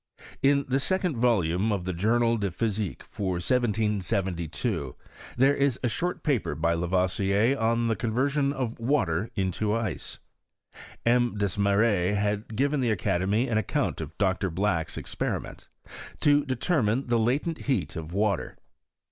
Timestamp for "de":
2.37-2.49